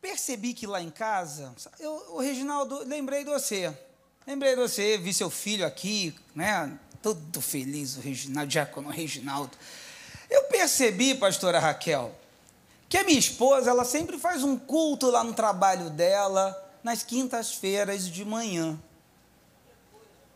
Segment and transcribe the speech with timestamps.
[0.00, 3.76] percebi que lá em casa, eu, o Reginaldo, lembrei de você.
[4.26, 6.78] Lembrei de você, vi seu filho aqui, né?
[7.02, 9.56] Todo feliz, o Reginaldo, Diácono Reginaldo.
[10.28, 12.14] Eu percebi, pastora Raquel,
[12.88, 18.06] que a minha esposa, ela sempre faz um culto lá no trabalho dela, nas quintas-feiras
[18.06, 18.78] de manhã.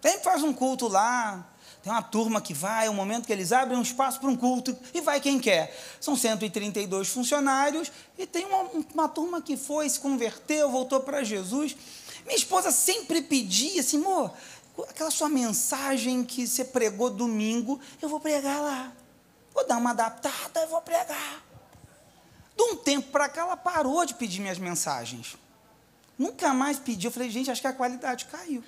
[0.03, 1.54] Sempre faz um culto lá,
[1.85, 4.37] tem uma turma que vai, é um momento que eles abrem um espaço para um
[4.37, 5.79] culto e vai quem quer.
[6.01, 11.77] São 132 funcionários e tem uma, uma turma que foi, se converteu, voltou para Jesus.
[12.25, 14.33] Minha esposa sempre pedia assim, amor,
[14.89, 18.91] aquela sua mensagem que você pregou domingo, eu vou pregar lá.
[19.53, 21.45] Vou dar uma adaptada e vou pregar.
[22.57, 25.37] De um tempo para cá, ela parou de pedir minhas mensagens.
[26.19, 27.09] Nunca mais pediu.
[27.09, 28.65] Eu falei, gente, acho que a qualidade caiu.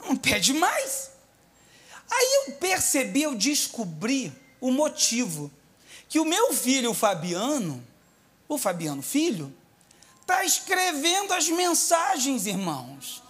[0.00, 1.17] Não pede mais.
[2.10, 5.50] Aí eu percebi, eu descobri o motivo.
[6.08, 7.84] Que o meu filho, o Fabiano,
[8.48, 9.54] o Fabiano filho,
[10.22, 13.22] está escrevendo as mensagens, irmãos.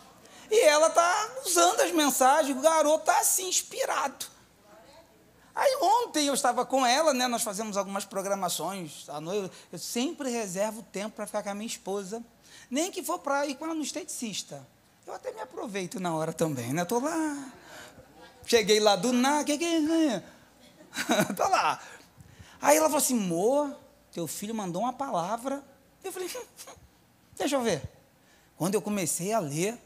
[0.50, 4.26] E ela está usando as mensagens, o garoto está assim, inspirado.
[5.54, 7.26] Aí ontem eu estava com ela, né?
[7.26, 9.52] Nós fazemos algumas programações à noite.
[9.72, 12.22] Eu sempre reservo tempo para ficar com a minha esposa.
[12.70, 14.64] Nem que for para ir com ela no esteticista.
[15.04, 16.82] Eu até me aproveito na hora também, né?
[16.82, 17.52] Estou lá
[18.48, 20.22] Cheguei lá do nada, que que é?
[21.36, 21.82] tá lá.
[22.62, 23.76] Aí ela falou assim, amor,
[24.10, 25.62] teu filho mandou uma palavra.
[26.02, 26.30] Eu falei,
[27.36, 27.82] deixa eu ver.
[28.56, 29.78] Quando eu comecei a ler,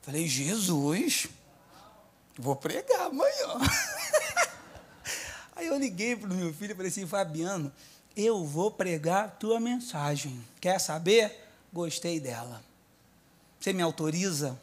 [0.00, 1.28] falei, Jesus,
[2.38, 3.58] vou pregar amanhã.
[5.54, 7.70] Aí eu liguei para o meu filho e falei assim, Fabiano,
[8.16, 10.42] eu vou pregar a tua mensagem.
[10.62, 11.46] Quer saber?
[11.70, 12.64] Gostei dela.
[13.60, 14.58] Você me autoriza?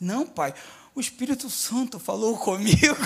[0.00, 0.54] Não, pai
[0.96, 2.96] o Espírito Santo falou comigo.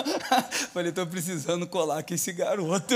[0.72, 2.94] Falei, estou precisando colar aqui esse garoto.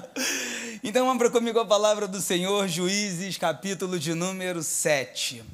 [0.82, 5.44] então, abra comigo a palavra do Senhor, Juízes, capítulo de número 7.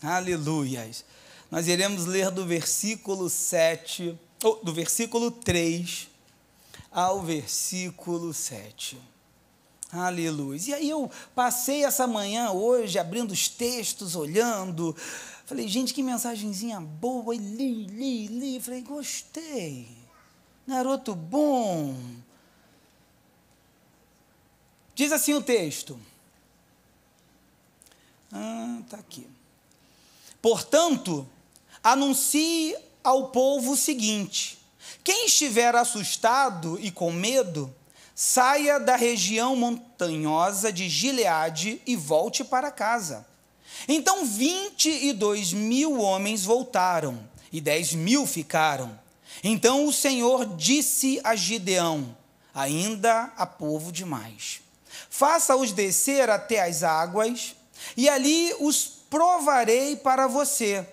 [0.00, 1.04] Aleluias.
[1.50, 6.08] Nós iremos ler do versículo 7, ou do versículo 3
[6.92, 8.96] ao versículo 7.
[9.92, 10.60] Aleluia.
[10.68, 14.96] E aí eu passei essa manhã hoje abrindo os textos, olhando,
[15.52, 17.34] Falei, gente, que mensagenzinha boa.
[17.34, 18.58] E li, li, li.
[18.58, 19.86] Falei, gostei.
[20.66, 21.94] Garoto bom.
[24.94, 26.00] Diz assim o texto.
[28.32, 29.26] Ah, tá aqui.
[30.40, 31.28] Portanto,
[31.84, 32.74] anuncie
[33.04, 34.58] ao povo o seguinte:
[35.04, 37.70] quem estiver assustado e com medo,
[38.14, 43.30] saia da região montanhosa de Gileade e volte para casa.
[43.88, 47.18] Então vinte e dois mil homens voltaram,
[47.52, 48.98] e dez mil ficaram.
[49.42, 52.16] Então o Senhor disse a Gideão:
[52.54, 54.60] Ainda há povo demais.
[55.10, 57.54] Faça-os descer até as águas,
[57.96, 60.86] e ali os provarei para você.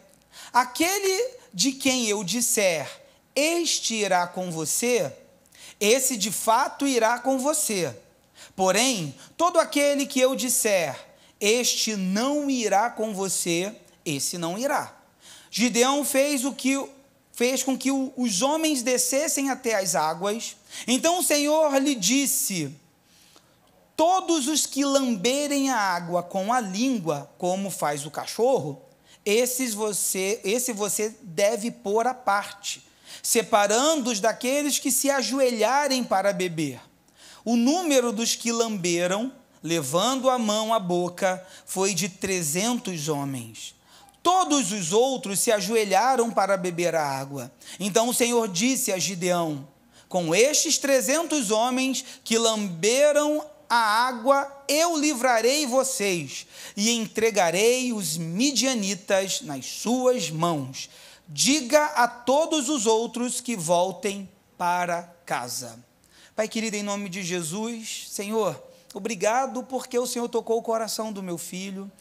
[0.52, 2.90] Aquele de quem eu disser,
[3.36, 5.14] este irá com você,
[5.80, 7.96] esse de fato irá com você.
[8.56, 11.09] Porém, todo aquele que eu disser,
[11.40, 14.96] este não irá com você, esse não irá.
[15.50, 16.78] Gideão fez o que
[17.32, 20.58] fez com que os homens descessem até as águas.
[20.86, 22.76] Então o Senhor lhe disse:
[23.96, 28.82] Todos os que lamberem a água com a língua, como faz o cachorro,
[29.26, 32.86] esses você, esse você deve pôr à parte,
[33.24, 36.82] separando-os daqueles que se ajoelharem para beber.
[37.46, 39.34] O número dos que lamberam
[39.64, 43.76] levando a mão à boca, foi de trezentos homens.
[44.22, 47.52] Todos os outros se ajoelharam para beber a água.
[47.80, 49.68] Então o Senhor disse a Gideão:
[50.08, 59.42] Com estes trezentos homens que lamberam a água, eu livrarei vocês e entregarei os midianitas
[59.42, 60.90] nas suas mãos.
[61.28, 64.28] Diga a todos os outros que voltem
[64.58, 65.78] para casa.
[66.36, 71.22] Pai querido, em nome de Jesus, Senhor, Obrigado porque o Senhor tocou o coração do
[71.22, 71.92] meu filho.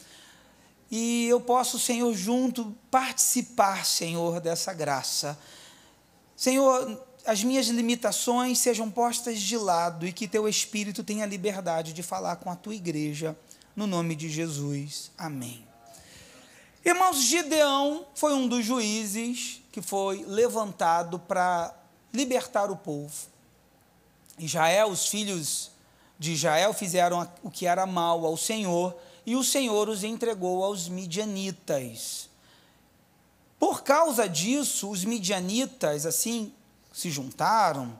[0.91, 5.37] E eu posso, Senhor, junto participar, Senhor, dessa graça.
[6.35, 12.01] Senhor, as minhas limitações sejam postas de lado e que teu Espírito tenha liberdade de
[12.01, 13.37] falar com a tua igreja,
[13.75, 15.11] no nome de Jesus.
[15.15, 15.67] Amém.
[16.83, 21.75] Irmãos, Gideão foi um dos juízes que foi levantado para
[22.11, 23.13] libertar o povo.
[24.39, 25.69] Israel, os filhos
[26.19, 28.95] de Israel fizeram o que era mal ao Senhor,
[29.25, 32.29] e o Senhor os entregou aos midianitas.
[33.57, 36.53] Por causa disso, os midianitas, assim,
[36.93, 37.97] se juntaram,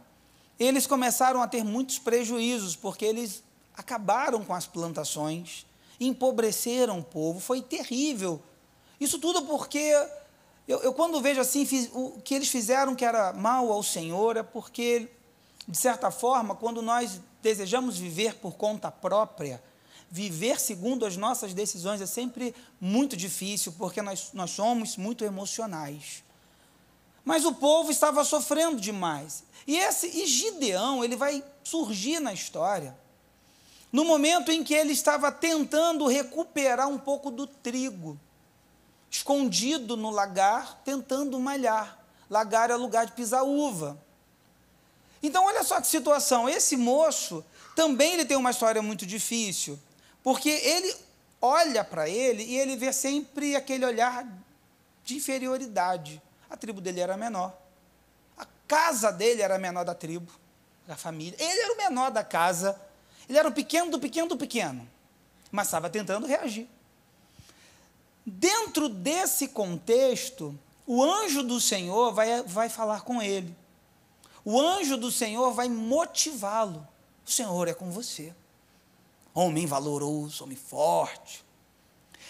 [0.60, 3.42] eles começaram a ter muitos prejuízos, porque eles
[3.74, 5.66] acabaram com as plantações
[6.00, 8.42] empobreceram o povo, foi terrível.
[9.00, 9.94] Isso tudo porque
[10.68, 14.38] eu, eu quando vejo assim, fiz, o que eles fizeram que era mal ao Senhor,
[14.38, 15.10] é porque,
[15.68, 19.62] de certa forma, quando nós desejamos viver por conta própria,
[20.10, 26.24] viver segundo as nossas decisões é sempre muito difícil, porque nós, nós somos muito emocionais.
[27.24, 29.44] Mas o povo estava sofrendo demais.
[29.68, 32.98] E esse e Gideão, ele vai surgir na história
[33.92, 38.20] no momento em que ele estava tentando recuperar um pouco do trigo,
[39.10, 41.98] escondido no lagar, tentando malhar.
[42.30, 43.98] Lagar é lugar de pisar uva.
[45.22, 46.48] Então, olha só que situação.
[46.48, 47.44] Esse moço
[47.76, 49.80] também ele tem uma história muito difícil,
[50.24, 50.96] porque ele
[51.42, 54.28] olha para ele e ele vê sempre aquele olhar
[55.04, 56.22] de inferioridade.
[56.50, 57.54] A tribo dele era menor.
[58.38, 60.32] A casa dele era menor da tribo,
[60.88, 61.36] da família.
[61.40, 62.80] Ele era o menor da casa.
[63.28, 64.88] Ele era o pequeno do pequeno do pequeno.
[65.52, 66.68] Mas estava tentando reagir.
[68.26, 73.56] Dentro desse contexto, o anjo do Senhor vai, vai falar com ele.
[74.52, 76.88] O anjo do Senhor vai motivá-lo.
[77.24, 78.34] O Senhor é com você.
[79.32, 81.46] Homem valoroso, homem forte.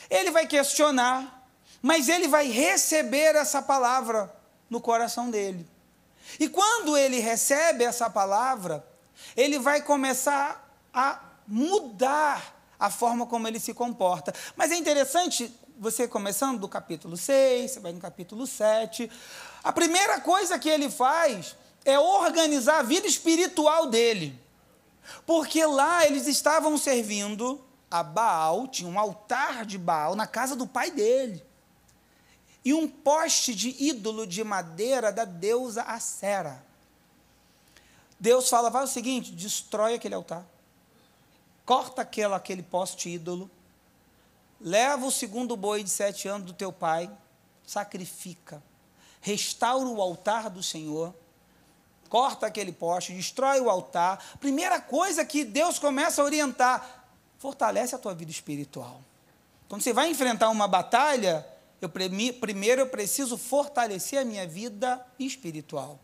[0.10, 1.48] Ele vai questionar,
[1.82, 4.36] mas ele vai receber essa palavra
[4.70, 5.66] no coração dele.
[6.38, 8.86] E quando ele recebe essa palavra,
[9.34, 14.34] ele vai começar a mudar a forma como ele se comporta.
[14.58, 19.10] Mas é interessante, você começando do capítulo 6, você vai no capítulo 7,
[19.64, 21.56] a primeira coisa que ele faz
[21.86, 24.40] é organizar a vida espiritual dele.
[25.26, 30.68] Porque lá eles estavam servindo a Baal, tinha um altar de Baal na casa do
[30.68, 31.44] pai dele.
[32.64, 36.64] E um poste de ídolo de madeira da deusa Acera.
[38.20, 40.46] Deus fala: vai o seguinte, destrói aquele altar.
[41.66, 43.50] Corta aquele, aquele poste ídolo.
[44.60, 47.10] Leva o segundo boi de sete anos do teu pai.
[47.66, 48.62] Sacrifica.
[49.22, 51.14] Restaura o altar do Senhor
[52.10, 54.38] corta aquele poste, destrói o altar.
[54.40, 57.06] Primeira coisa que Deus começa a orientar:
[57.38, 59.00] fortalece a tua vida espiritual.
[59.70, 61.46] Quando você vai enfrentar uma batalha,
[61.80, 66.00] eu, primeiro eu preciso fortalecer a minha vida espiritual.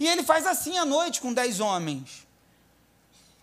[0.00, 2.26] E ele faz assim à noite com dez homens.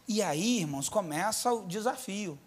[0.07, 2.37] E aí, irmãos, começa o desafio.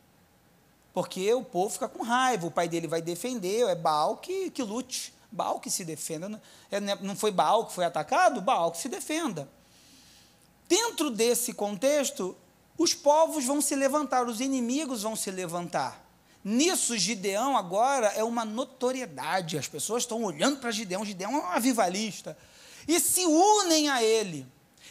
[0.92, 4.62] Porque o povo fica com raiva, o pai dele vai defender, é Baal que, que
[4.62, 5.14] lute.
[5.32, 6.40] Baal que se defenda.
[6.70, 8.40] É, né, não foi Baal que foi atacado?
[8.40, 9.48] Baal que se defenda.
[10.68, 12.36] Dentro desse contexto,
[12.78, 16.02] os povos vão se levantar, os inimigos vão se levantar.
[16.44, 19.56] Nisso, Gideão agora é uma notoriedade.
[19.56, 21.04] As pessoas estão olhando para Gideão.
[21.04, 22.36] Gideão é um avivalista.
[22.86, 24.46] E se unem a ele.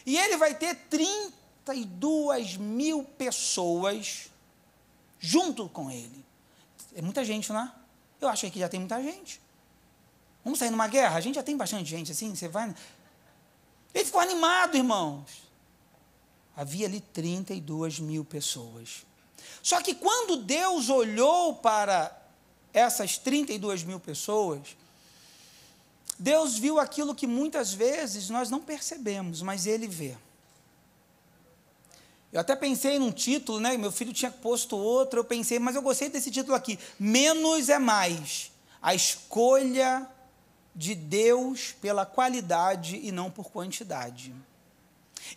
[0.06, 4.30] E ele vai ter 32 mil pessoas
[5.20, 6.26] junto com ele.
[6.96, 7.72] É muita gente, não é?
[8.20, 9.42] Eu achei que já tem muita gente.
[10.44, 11.18] Vamos sair numa guerra?
[11.18, 12.74] A gente já tem bastante gente assim, você vai.
[13.94, 15.50] Ele ficou animado, irmãos.
[16.56, 19.06] Havia ali 32 mil pessoas.
[19.62, 22.16] Só que quando Deus olhou para
[22.74, 24.76] essas 32 mil pessoas,
[26.18, 30.18] Deus viu aquilo que muitas vezes nós não percebemos, mas Ele vê.
[32.32, 33.76] Eu até pensei num título, né?
[33.76, 37.78] Meu filho tinha posto outro, eu pensei, mas eu gostei desse título aqui: Menos é
[37.78, 38.52] mais.
[38.81, 40.07] A escolha
[40.75, 44.33] de Deus pela qualidade e não por quantidade.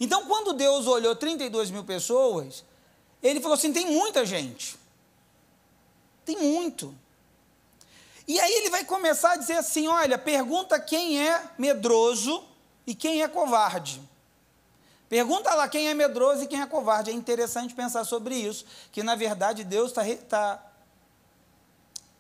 [0.01, 2.65] Então, quando Deus olhou 32 mil pessoas,
[3.23, 4.77] ele falou assim: tem muita gente.
[6.25, 6.95] Tem muito.
[8.27, 12.43] E aí ele vai começar a dizer assim: olha, pergunta quem é medroso
[12.87, 14.01] e quem é covarde.
[15.09, 17.11] Pergunta lá quem é medroso e quem é covarde.
[17.11, 20.74] É interessante pensar sobre isso, que na verdade Deus está tá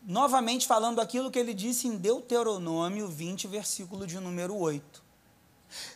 [0.05, 5.03] novamente falando aquilo que ele disse em Deuteronômio 20, versículo de número 8.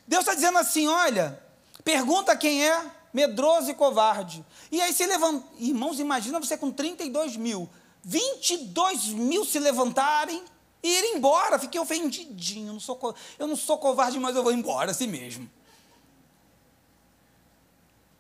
[0.07, 1.41] Deus está dizendo assim: olha,
[1.85, 4.45] pergunta quem é medroso e covarde.
[4.73, 5.47] E aí se levanta.
[5.59, 7.69] Irmãos, imagina você com 32 mil,
[8.03, 10.43] 22 mil se levantarem
[10.83, 11.59] e ir embora.
[11.59, 12.73] Fiquei ofendidinho.
[12.73, 15.49] Não sou, eu não sou covarde, mas eu vou embora assim mesmo.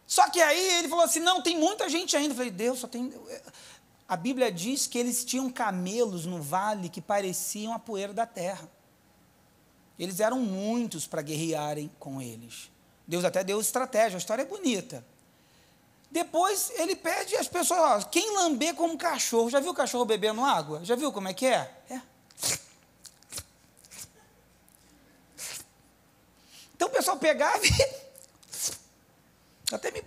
[0.07, 2.33] Só que aí ele falou assim: não, tem muita gente ainda.
[2.33, 3.13] Eu falei, Deus, só tem.
[4.09, 8.67] A Bíblia diz que eles tinham camelos no vale que pareciam a poeira da terra.
[9.99, 12.71] Eles eram muitos para guerrearem com eles.
[13.07, 15.05] Deus até deu estratégia, a história é bonita.
[16.11, 19.51] Depois ele pede às pessoas: ó, quem lamber como cachorro?
[19.51, 20.83] Já viu o cachorro bebendo água?
[20.85, 21.71] Já viu como é que é?
[21.91, 22.01] É.
[26.75, 27.71] Então o pessoal pegava e.
[29.71, 30.03] Até me.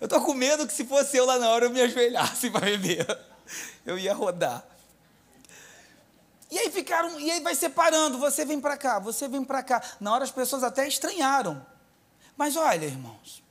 [0.00, 2.66] Eu estou com medo que se fosse eu lá na hora eu me ajoelhasse para
[2.66, 3.06] beber.
[3.84, 4.64] Eu ia rodar.
[6.50, 9.82] E aí ficaram, e aí vai separando, você vem para cá, você vem para cá.
[9.98, 11.64] Na hora as pessoas até estranharam.
[12.36, 13.42] Mas olha, irmãos.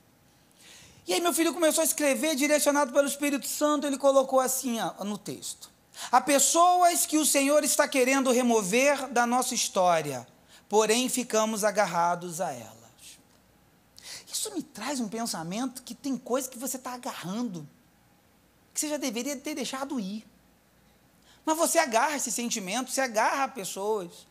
[1.06, 5.18] E aí meu filho começou a escrever, direcionado pelo Espírito Santo, ele colocou assim no
[5.18, 5.70] texto:
[6.10, 10.26] Há pessoas que o Senhor está querendo remover da nossa história,
[10.68, 12.83] porém ficamos agarrados a elas.
[14.44, 17.66] Isso me traz um pensamento que tem coisa que você está agarrando,
[18.74, 20.22] que você já deveria ter deixado ir.
[21.46, 24.26] Mas você agarra esse sentimento, você agarra pessoas.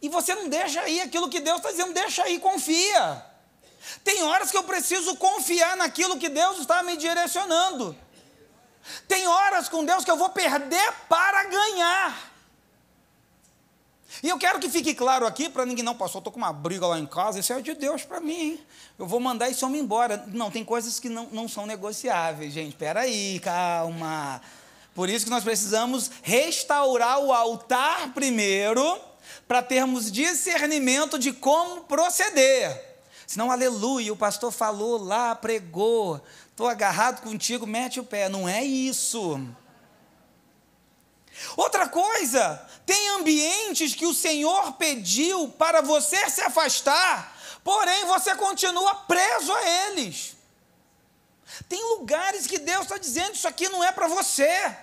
[0.00, 3.26] E você não deixa aí aquilo que Deus está dizendo, deixa aí, confia.
[4.04, 7.98] Tem horas que eu preciso confiar naquilo que Deus está me direcionando.
[9.08, 12.32] Tem horas com Deus que eu vou perder para ganhar.
[14.22, 16.86] E eu quero que fique claro aqui, para ninguém não passou, estou com uma briga
[16.86, 18.60] lá em casa, isso é de Deus para mim, hein?
[18.98, 20.24] Eu vou mandar esse homem embora.
[20.28, 22.70] Não, tem coisas que não, não são negociáveis, gente.
[22.70, 24.40] Espera aí, calma.
[24.94, 28.98] Por isso que nós precisamos restaurar o altar primeiro,
[29.46, 32.86] para termos discernimento de como proceder.
[33.26, 38.28] Senão, aleluia, o pastor falou lá, pregou, estou agarrado contigo, mete o pé.
[38.28, 39.40] Não é isso.
[41.56, 48.94] Outra coisa, tem ambientes que o Senhor pediu para você se afastar, porém você continua
[48.94, 50.36] preso a eles.
[51.68, 54.76] Tem lugares que Deus está dizendo: Isso aqui não é para você.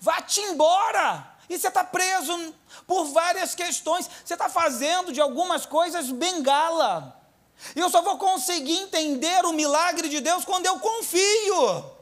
[0.00, 1.32] Vá-te embora.
[1.48, 2.54] E você está preso
[2.86, 4.08] por várias questões.
[4.24, 7.20] Você está fazendo de algumas coisas bengala.
[7.76, 11.93] E eu só vou conseguir entender o milagre de Deus quando eu confio.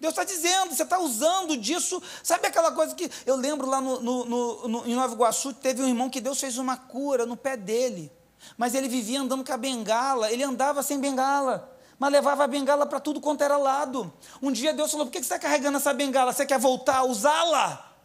[0.00, 2.00] Deus está dizendo, você está usando disso.
[2.22, 5.88] Sabe aquela coisa que eu lembro lá no, no, no, em Nova Iguaçu, teve um
[5.88, 8.12] irmão que Deus fez uma cura no pé dele.
[8.56, 12.86] Mas ele vivia andando com a bengala, ele andava sem bengala mas levava a bengala
[12.86, 14.12] para tudo quanto era lado.
[14.40, 16.32] Um dia Deus falou: por que você está carregando essa bengala?
[16.32, 17.96] Você quer voltar a usá-la?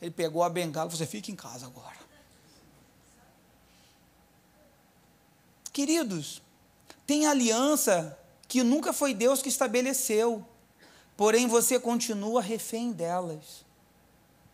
[0.00, 1.98] Ele pegou a bengala e falou: fica em casa agora.
[5.72, 6.42] Queridos,
[7.06, 10.44] tem aliança que nunca foi Deus que estabeleceu,
[11.20, 13.62] porém você continua refém delas.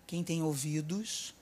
[0.05, 1.33] Quem tem ouvidos,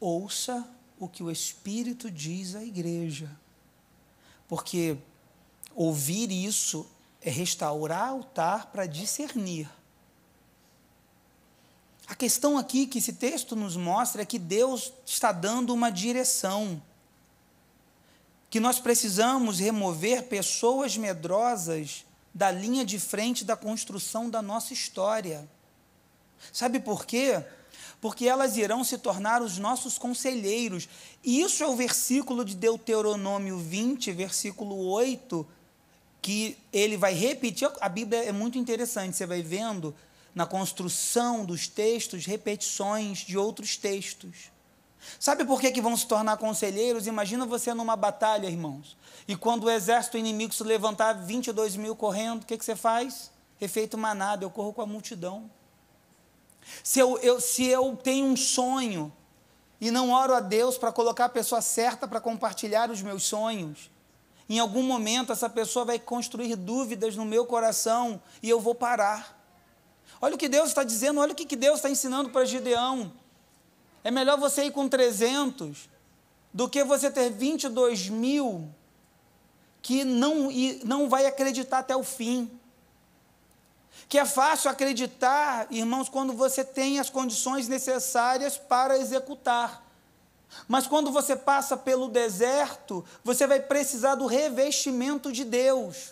[0.00, 0.66] ouça
[0.98, 3.30] o que o Espírito diz à igreja.
[4.48, 4.96] Porque
[5.74, 6.86] Ouvir isso
[7.20, 9.70] é restaurar altar para discernir.
[12.06, 16.82] A questão aqui que esse texto nos mostra é que Deus está dando uma direção.
[18.50, 25.48] Que nós precisamos remover pessoas medrosas da linha de frente da construção da nossa história.
[26.52, 27.44] Sabe por quê?
[28.00, 30.88] Porque elas irão se tornar os nossos conselheiros.
[31.22, 35.46] E isso é o versículo de Deuteronômio 20, versículo 8,
[36.20, 37.70] que ele vai repetir.
[37.80, 39.94] A Bíblia é muito interessante, você vai vendo
[40.34, 44.51] na construção dos textos repetições de outros textos.
[45.18, 47.06] Sabe por que, que vão se tornar conselheiros?
[47.06, 48.96] Imagina você numa batalha, irmãos.
[49.26, 53.30] E quando o exército inimigo se levantar, 22 mil correndo, o que, que você faz?
[53.60, 55.50] Efeito manada, eu corro com a multidão.
[56.82, 59.12] Se eu, eu, se eu tenho um sonho
[59.80, 63.90] e não oro a Deus para colocar a pessoa certa para compartilhar os meus sonhos,
[64.48, 69.40] em algum momento essa pessoa vai construir dúvidas no meu coração e eu vou parar.
[70.20, 73.12] Olha o que Deus está dizendo, olha o que Deus está ensinando para Gideão.
[74.04, 75.88] É melhor você ir com 300
[76.52, 78.68] do que você ter 22 mil
[79.80, 80.48] que não,
[80.84, 82.50] não vai acreditar até o fim.
[84.08, 89.82] Que é fácil acreditar, irmãos, quando você tem as condições necessárias para executar.
[90.68, 96.11] Mas quando você passa pelo deserto, você vai precisar do revestimento de Deus.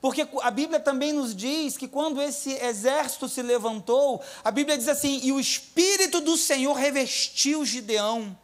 [0.00, 4.88] Porque a Bíblia também nos diz que quando esse exército se levantou, a Bíblia diz
[4.88, 8.36] assim: e o Espírito do Senhor revestiu Gideão.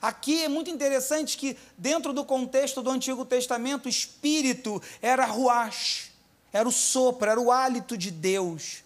[0.00, 6.12] Aqui é muito interessante que, dentro do contexto do Antigo Testamento, o Espírito era ruach,
[6.52, 8.84] era o sopro, era o hálito de Deus.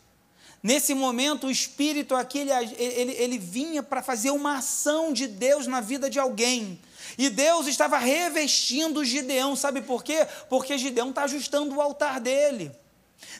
[0.63, 5.67] Nesse momento, o Espírito aqui, ele, ele, ele vinha para fazer uma ação de Deus
[5.67, 6.81] na vida de alguém.
[7.19, 10.27] E Deus estava revestindo Gideão, sabe por quê?
[10.49, 12.71] Porque Gideão está ajustando o altar dele.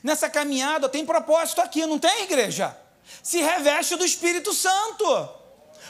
[0.01, 2.77] Nessa caminhada tem propósito aqui, não tem, igreja?
[3.21, 5.29] Se reveste do Espírito Santo.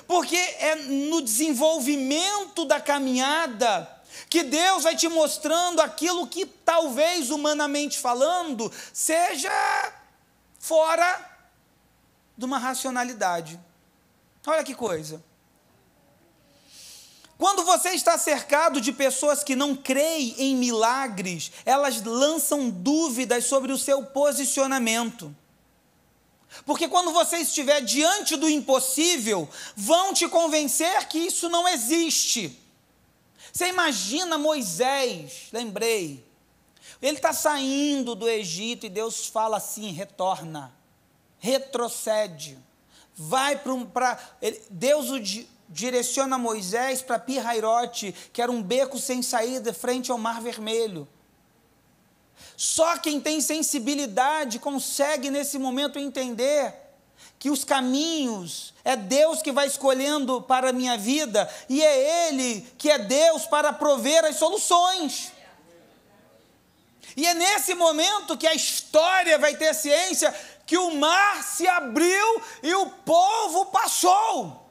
[0.08, 3.90] Porque é no desenvolvimento da caminhada
[4.30, 9.52] que Deus vai te mostrando aquilo que talvez humanamente falando seja
[10.60, 11.32] fora
[12.38, 13.60] de uma racionalidade.
[14.46, 15.24] Olha que coisa.
[17.38, 23.72] Quando você está cercado de pessoas que não creem em milagres, elas lançam dúvidas sobre
[23.72, 25.36] o seu posicionamento.
[26.66, 32.60] Porque quando você estiver diante do impossível, vão te convencer que isso não existe.
[33.52, 36.24] Você imagina Moisés, lembrei.
[37.02, 40.74] Ele está saindo do Egito e Deus fala assim: retorna,
[41.40, 42.58] retrocede,
[43.16, 43.62] vai
[43.92, 44.20] para.
[44.70, 45.20] Deus o
[45.74, 51.08] direciona Moisés para Pirairote, que era um beco sem saída, frente ao Mar Vermelho.
[52.56, 56.76] Só quem tem sensibilidade consegue nesse momento entender
[57.40, 62.62] que os caminhos é Deus que vai escolhendo para a minha vida e é Ele
[62.78, 65.32] que é Deus para prover as soluções.
[67.18, 70.34] E é nesse momento que a história vai ter ciência
[70.66, 74.63] que o mar se abriu e o povo passou.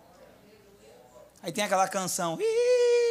[1.42, 2.38] Aí tem aquela canção,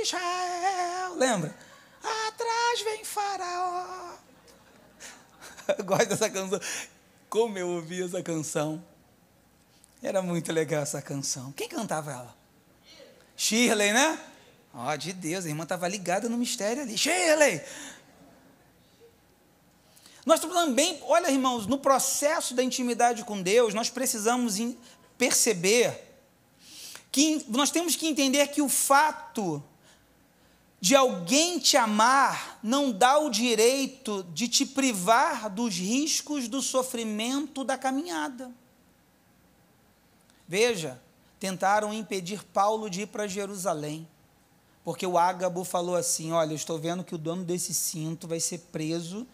[0.01, 1.53] Israel, lembra?
[2.01, 4.13] Atrás vem Faraó.
[5.77, 6.59] Eu gosto dessa canção.
[7.29, 8.83] Como eu ouvi essa canção.
[10.01, 11.51] Era muito legal essa canção.
[11.51, 12.35] Quem cantava ela?
[13.35, 14.19] Shirley, né?
[14.73, 16.97] Ó, oh, de Deus, a irmã estava ligada no mistério ali.
[16.97, 17.61] Shirley!
[20.25, 24.57] Nós também, olha irmãos, no processo da intimidade com Deus, nós precisamos
[25.17, 26.10] perceber
[27.11, 29.61] que nós temos que entender que o fato
[30.79, 37.63] de alguém te amar não dá o direito de te privar dos riscos do sofrimento
[37.63, 38.51] da caminhada.
[40.47, 41.01] Veja,
[41.39, 44.07] tentaram impedir Paulo de ir para Jerusalém,
[44.83, 48.39] porque o Ágabo falou assim: Olha, eu estou vendo que o dono desse cinto vai
[48.39, 49.27] ser preso,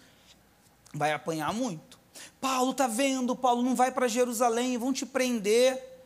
[0.94, 1.98] vai apanhar muito.
[2.42, 5.97] Paulo está vendo, Paulo não vai para Jerusalém, vão te prender.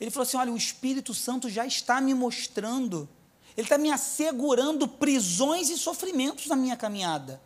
[0.00, 3.08] Ele falou assim: olha, o Espírito Santo já está me mostrando,
[3.56, 7.40] ele está me assegurando prisões e sofrimentos na minha caminhada,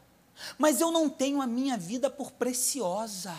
[0.56, 3.34] mas eu não tenho a minha vida por preciosa.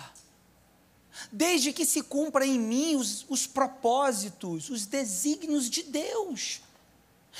[1.31, 6.60] Desde que se cumpra em mim os, os propósitos, os desígnios de Deus.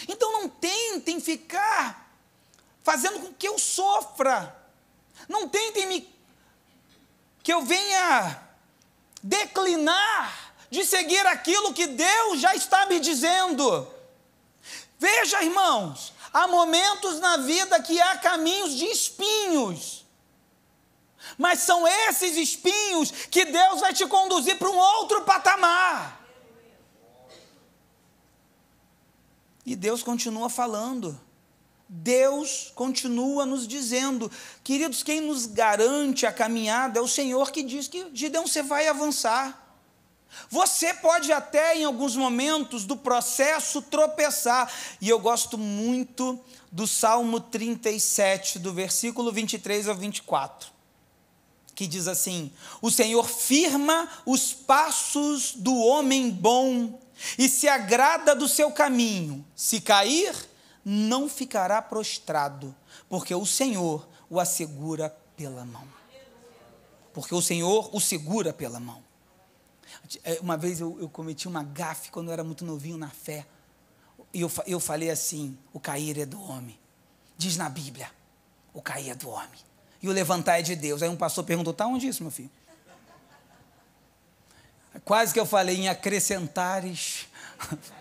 [0.08, 2.10] Então não tentem ficar
[2.82, 4.56] fazendo com que eu sofra.
[5.28, 6.16] Não tentem me
[7.44, 8.42] que eu venha
[9.22, 10.45] declinar
[10.76, 13.88] de seguir aquilo que Deus já está me dizendo.
[15.00, 20.06] Veja, irmãos, há momentos na vida que há caminhos de espinhos.
[21.38, 26.22] Mas são esses espinhos que Deus vai te conduzir para um outro patamar.
[29.66, 31.20] E Deus continua falando.
[31.88, 34.32] Deus continua nos dizendo,
[34.64, 38.88] queridos, quem nos garante a caminhada é o Senhor que diz que Gideão você vai
[38.88, 39.65] avançar.
[40.50, 44.72] Você pode até, em alguns momentos do processo, tropeçar.
[45.02, 46.40] E eu gosto muito
[46.72, 50.70] do Salmo 37, do versículo 23 ao 24,
[51.74, 57.00] que diz assim: O Senhor firma os passos do homem bom
[57.38, 59.46] e se agrada do seu caminho.
[59.56, 60.36] Se cair,
[60.84, 62.76] não ficará prostrado,
[63.10, 65.88] porque o Senhor o assegura pela mão.
[67.14, 69.05] Porque o Senhor o segura pela mão.
[70.24, 73.46] É, uma vez eu, eu cometi uma gafe quando eu era muito novinho na fé.
[74.34, 76.78] E eu, eu falei assim: o cair é do homem.
[77.38, 78.10] Diz na Bíblia:
[78.74, 79.60] o cair é do homem.
[80.02, 81.02] E o levantar é de Deus.
[81.02, 82.52] Aí um pastor perguntou: tá onde isso, meu filho?
[85.04, 87.28] Quase que eu falei em acrescentares.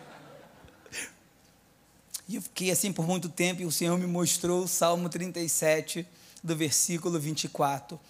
[2.27, 6.07] E eu fiquei assim por muito tempo, e o Senhor me mostrou o Salmo 37,
[6.43, 8.01] do versículo 24.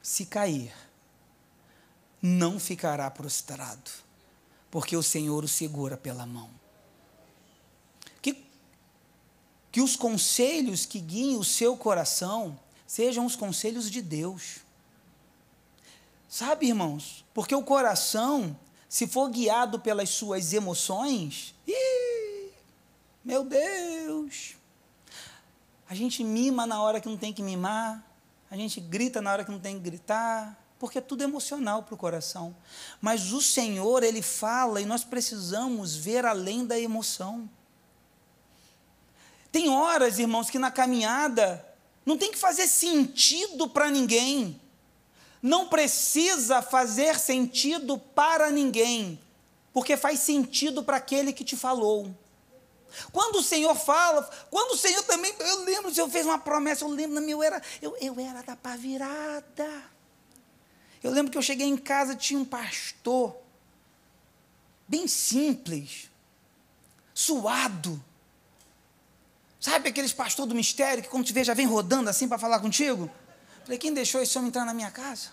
[0.00, 0.72] Se cair,
[2.20, 3.90] não ficará prostrado,
[4.70, 6.50] porque o Senhor o segura pela mão.
[8.20, 8.44] Que,
[9.70, 14.58] que os conselhos que guiem o seu coração sejam os conselhos de Deus.
[16.28, 22.50] Sabe, irmãos, porque o coração, se for guiado pelas suas emoções, ih,
[23.24, 24.54] meu Deus,
[25.88, 28.04] a gente mima na hora que não tem que mimar,
[28.50, 31.94] a gente grita na hora que não tem que gritar, porque é tudo emocional para
[31.94, 32.54] o coração.
[33.00, 37.48] Mas o Senhor, Ele fala e nós precisamos ver além da emoção.
[39.50, 41.64] Tem horas, irmãos, que na caminhada
[42.04, 44.60] não tem que fazer sentido para ninguém.
[45.42, 49.20] Não precisa fazer sentido para ninguém,
[49.72, 52.14] porque faz sentido para aquele que te falou.
[53.12, 56.84] Quando o Senhor fala, quando o Senhor também, eu lembro, o Senhor fez uma promessa,
[56.84, 59.95] eu lembro, eu era, eu, eu era da pá virada.
[61.06, 63.36] Eu lembro que eu cheguei em casa, tinha um pastor,
[64.88, 66.10] bem simples,
[67.14, 68.02] suado,
[69.66, 72.60] Sabe aqueles pastor do mistério que quando te vê já vem rodando assim para falar
[72.60, 73.10] contigo?
[73.64, 75.30] Falei, quem deixou esse homem entrar na minha casa?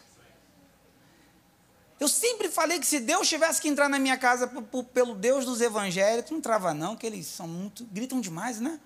[2.00, 4.48] Eu sempre falei que se Deus tivesse que entrar na minha casa
[4.92, 8.80] pelo Deus dos evangélicos, não trava não, que eles são muito, gritam demais, né?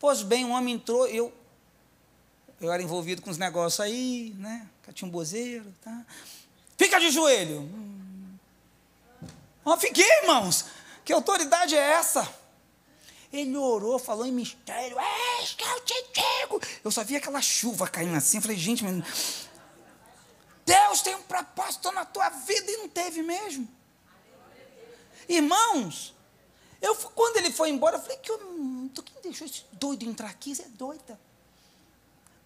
[0.00, 1.32] Pois bem, um homem entrou, eu
[2.62, 4.68] eu era envolvido com os negócios aí, né?
[4.82, 6.04] Catimbozeiro, tá?
[6.76, 7.60] Fica de joelho.
[7.60, 8.38] Hum.
[9.64, 10.66] Oh, fiquei, irmãos.
[11.04, 12.28] Que autoridade é essa?
[13.32, 14.98] Ele orou, falou em mistério.
[14.98, 16.60] É, que eu te digo.
[16.84, 18.38] Eu só vi aquela chuva caindo assim.
[18.38, 19.48] Eu falei, gente, mas
[20.64, 23.66] Deus tem um propósito na tua vida e não teve mesmo.
[25.28, 26.14] Irmãos,
[26.80, 28.38] eu, quando ele foi embora, eu falei que eu,
[29.04, 30.54] quem deixou esse doido entrar aqui?
[30.54, 31.18] Você é doida.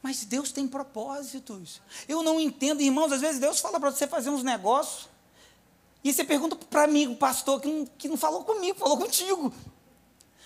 [0.06, 1.82] Mas Deus tem propósitos.
[2.06, 5.08] Eu não entendo, irmãos, às vezes Deus fala para você fazer uns negócios.
[6.04, 9.52] E você pergunta para mim, o pastor, que não, que não falou comigo, falou contigo.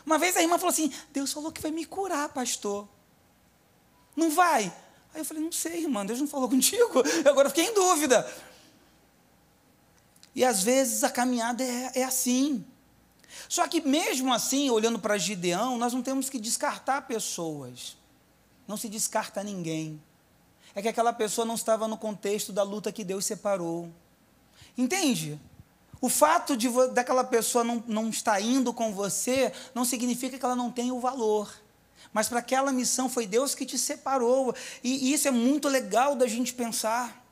[0.06, 2.88] Uma vez a irmã falou assim: Deus falou que vai me curar, pastor.
[4.16, 4.74] Não vai?
[5.12, 7.02] Aí eu falei: Não sei, irmã, Deus não falou contigo.
[7.22, 8.26] Eu agora fiquei em dúvida.
[10.34, 12.64] E às vezes a caminhada é, é assim.
[13.46, 17.99] Só que mesmo assim, olhando para Gideão, nós não temos que descartar pessoas.
[18.70, 20.00] Não se descarta ninguém.
[20.76, 23.90] É que aquela pessoa não estava no contexto da luta que Deus separou.
[24.78, 25.40] Entende?
[26.00, 30.54] O fato de daquela pessoa não, não estar indo com você não significa que ela
[30.54, 31.52] não tenha o valor.
[32.12, 34.54] Mas para aquela missão foi Deus que te separou.
[34.84, 37.26] E, e isso é muito legal da gente pensar.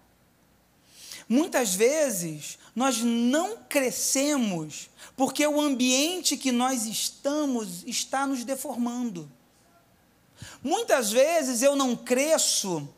[1.29, 9.31] Muitas vezes nós não crescemos porque o ambiente que nós estamos está nos deformando.
[10.63, 12.89] Muitas vezes eu não cresço.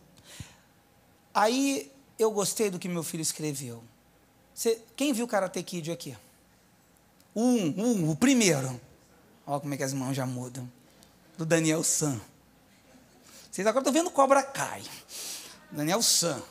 [1.34, 3.82] Aí eu gostei do que meu filho escreveu.
[4.54, 6.16] Você, quem viu Karate Kid aqui?
[7.34, 8.80] Um, um, o primeiro.
[9.46, 10.70] Olha como é que as mãos já mudam.
[11.38, 12.20] Do Daniel San.
[13.50, 14.82] Vocês agora estão vendo Cobra Kai.
[15.70, 16.42] Daniel San.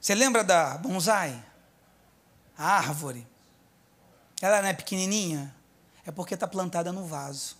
[0.00, 1.42] Você lembra da bonsai?
[2.58, 3.26] A árvore.
[4.40, 5.54] Ela não é pequenininha?
[6.04, 7.56] É porque está plantada no vaso.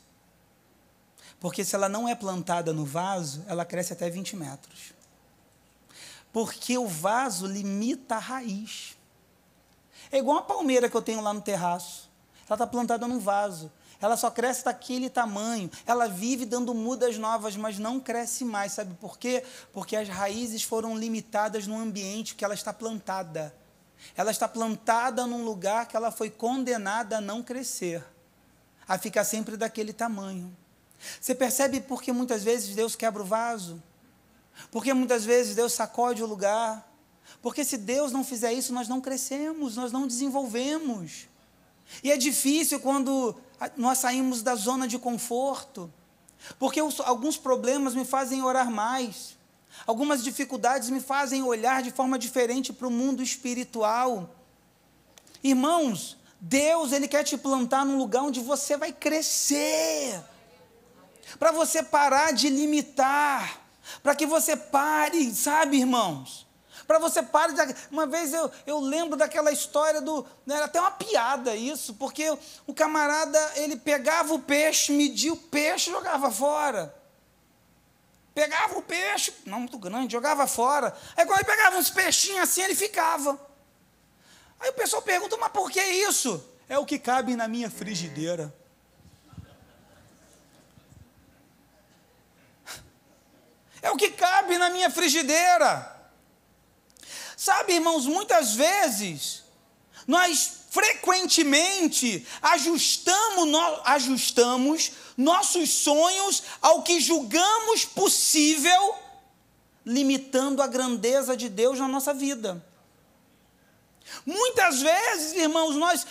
[1.40, 4.94] Porque se ela não é plantada no vaso, ela cresce até 20 metros.
[6.32, 8.96] Porque o vaso limita a raiz.
[10.10, 12.10] É igual a palmeira que eu tenho lá no terraço.
[12.46, 13.70] Ela está plantada num vaso.
[14.00, 15.70] Ela só cresce daquele tamanho.
[15.86, 18.72] Ela vive dando mudas novas, mas não cresce mais.
[18.72, 19.44] Sabe por quê?
[19.72, 23.54] Porque as raízes foram limitadas no ambiente que ela está plantada.
[24.16, 28.04] Ela está plantada num lugar que ela foi condenada a não crescer,
[28.86, 30.54] a ficar sempre daquele tamanho.
[31.20, 33.82] Você percebe por que muitas vezes Deus quebra o vaso?
[34.70, 36.90] Porque muitas vezes Deus sacode o lugar?
[37.42, 41.28] Porque se Deus não fizer isso, nós não crescemos, nós não desenvolvemos.
[42.02, 43.34] E é difícil quando
[43.76, 45.92] nós saímos da zona de conforto,
[46.58, 49.36] porque alguns problemas me fazem orar mais,
[49.86, 54.30] algumas dificuldades me fazem olhar de forma diferente para o mundo espiritual.
[55.42, 60.22] Irmãos, Deus, Ele quer te plantar num lugar onde você vai crescer,
[61.38, 63.60] para você parar de limitar,
[64.02, 66.44] para que você pare, sabe, irmãos?
[66.86, 67.74] Para você parar de.
[67.90, 70.26] Uma vez eu, eu lembro daquela história do.
[70.44, 75.36] Né, era até uma piada isso, porque o camarada ele pegava o peixe, media o
[75.36, 76.94] peixe e jogava fora.
[78.34, 80.94] Pegava o peixe, não muito grande, jogava fora.
[81.16, 83.38] Aí quando ele pegava uns peixinhos assim, ele ficava.
[84.58, 86.42] Aí o pessoal pergunta, mas por que isso?
[86.68, 88.52] É o que cabe na minha frigideira.
[93.84, 95.94] É o que cabe na minha frigideira.
[97.36, 99.44] Sabe, irmãos, muitas vezes
[100.06, 108.94] nós frequentemente ajustamos, no, ajustamos nossos sonhos ao que julgamos possível,
[109.84, 112.64] limitando a grandeza de Deus na nossa vida.
[114.24, 116.06] Muitas vezes, irmãos, nós,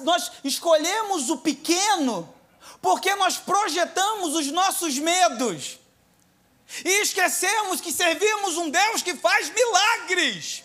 [0.00, 2.34] nós escolhemos o pequeno
[2.80, 5.78] porque nós projetamos os nossos medos
[6.84, 10.64] e esquecemos que servimos um Deus que faz milagres.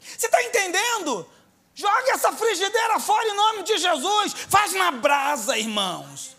[0.00, 1.28] Você está entendendo?
[1.74, 4.32] Joga essa frigideira fora em nome de Jesus.
[4.48, 6.36] Faz na brasa, irmãos.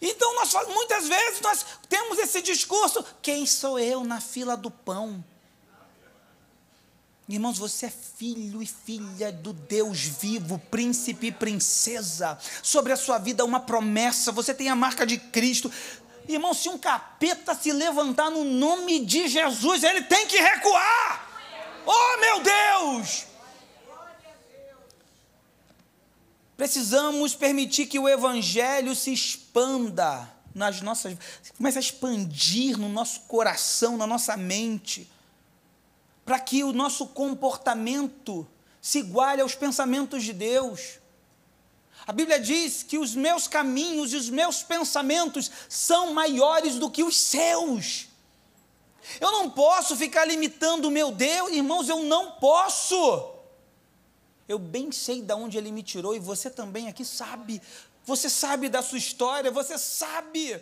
[0.00, 5.22] Então, nós, muitas vezes nós temos esse discurso: quem sou eu na fila do pão?
[7.28, 12.36] Irmãos, você é filho e filha do Deus vivo, príncipe e princesa.
[12.60, 14.32] Sobre a sua vida, uma promessa.
[14.32, 15.70] Você tem a marca de Cristo.
[16.34, 21.28] Irmão, se um capeta se levantar no nome de Jesus, ele tem que recuar.
[21.84, 23.26] Oh, meu Deus!
[26.56, 31.16] Precisamos permitir que o Evangelho se expanda nas nossas.
[31.56, 35.10] comece a expandir no nosso coração, na nossa mente,
[36.24, 38.46] para que o nosso comportamento
[38.80, 40.99] se iguale aos pensamentos de Deus.
[42.10, 47.04] A Bíblia diz que os meus caminhos e os meus pensamentos são maiores do que
[47.04, 48.08] os seus.
[49.20, 53.30] Eu não posso ficar limitando o meu Deus, irmãos, eu não posso.
[54.48, 57.62] Eu bem sei de onde ele me tirou e você também aqui sabe.
[58.04, 60.60] Você sabe da sua história, você sabe